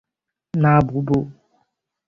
[0.53, 1.17] না, বুবু!